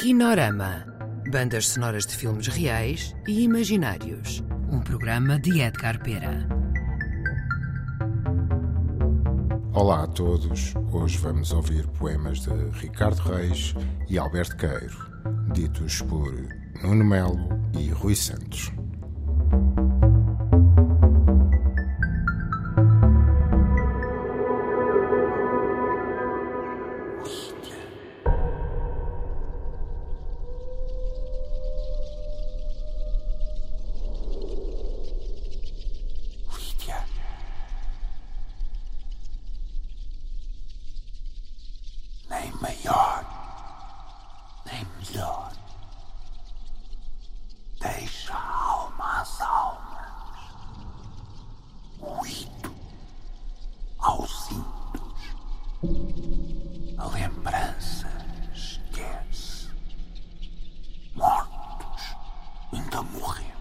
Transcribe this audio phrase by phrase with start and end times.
[0.00, 0.86] Kinorama.
[1.30, 4.42] Bandas sonoras de filmes reais e imaginários.
[4.72, 6.48] Um programa de Edgar Pera.
[9.74, 10.72] Olá a todos.
[10.90, 12.50] Hoje vamos ouvir poemas de
[12.80, 13.74] Ricardo Reis
[14.08, 14.96] e Alberto Queiro,
[15.52, 16.32] ditos por
[16.82, 18.72] Nuno Melo e Rui Santos.
[42.50, 43.24] Nem maior,
[44.66, 45.52] nem melhor.
[47.80, 50.10] Deixa a alma às almas.
[52.00, 52.74] O ito
[53.98, 55.36] aos intos.
[56.98, 58.08] A lembrança
[58.52, 59.70] esquece.
[61.14, 62.16] Mortos,
[62.72, 63.59] ainda morremos.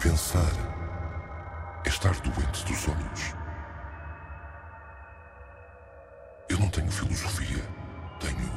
[0.00, 0.52] Pensar
[1.84, 3.34] é estar doente dos olhos.
[6.48, 7.64] Eu não tenho filosofia,
[8.20, 8.48] tenho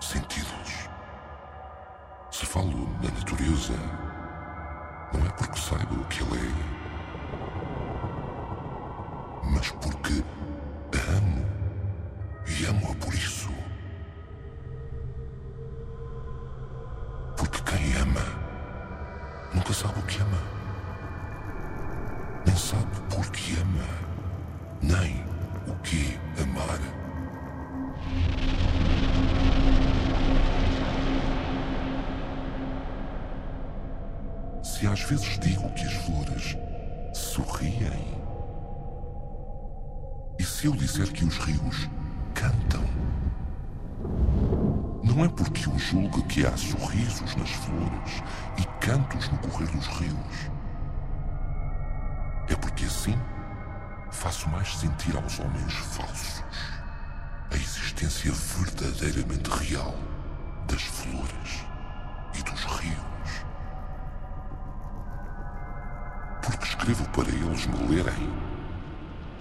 [0.00, 0.88] sentidos.
[2.30, 3.74] Se falo na natureza,
[5.12, 6.52] não é porque saiba o que ela é,
[9.52, 10.24] mas porque
[10.96, 11.44] a amo
[12.46, 13.50] e amo-a por isso.
[17.36, 18.24] Porque quem ama
[19.52, 20.53] nunca sabe o que ama.
[22.46, 23.88] Nem sabe por que ama,
[24.82, 25.24] nem
[25.66, 26.78] o que amar.
[34.62, 36.56] Se às vezes digo que as flores
[37.14, 38.14] sorriem,
[40.38, 41.88] e se eu disser que os rios
[42.34, 42.84] cantam,
[45.02, 48.22] não é porque eu julgue que há sorrisos nas flores
[48.58, 50.53] e cantos no correr dos rios.
[53.04, 53.18] Assim
[54.10, 56.42] faço mais sentir aos homens falsos
[57.50, 59.94] a existência verdadeiramente real
[60.66, 61.66] das flores
[62.32, 63.44] e dos rios.
[66.40, 68.32] Porque escrevo para eles me lerem,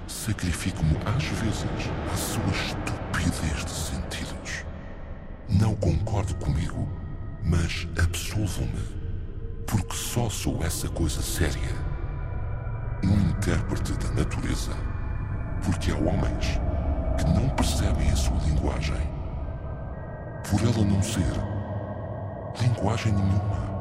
[0.08, 1.66] sacrifico-me às vezes
[2.12, 4.66] à sua estupidez de sentidos.
[5.48, 6.86] Não concordo comigo,
[7.46, 11.93] mas absolvo-me, porque só sou essa coisa séria.
[13.44, 14.72] Intérprete da natureza,
[15.66, 16.62] porque há homens
[17.18, 18.96] que não percebem a sua linguagem.
[20.50, 21.26] Por ela não ser
[22.62, 23.73] linguagem nenhuma.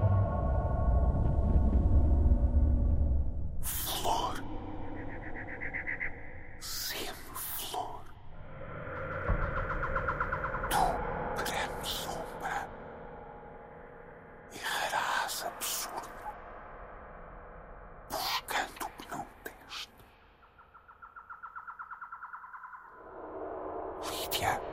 [24.42, 24.71] Yeah.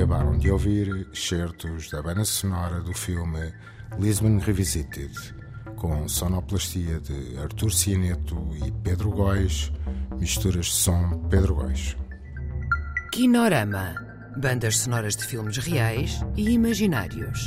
[0.00, 3.52] Acabaram de ouvir excertos da banda sonora do filme
[3.98, 5.12] Lisbon Revisited,
[5.76, 9.70] com sonoplastia de Artur Cianeto e Pedro Góis,
[10.18, 11.98] misturas de som Pedro Góis.
[13.12, 13.94] Kinorama.
[14.38, 17.44] Bandas sonoras de filmes reais e imaginários.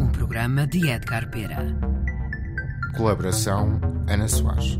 [0.00, 1.64] Um programa de Edgar Pera.
[2.96, 4.76] Colaboração Ana Soares.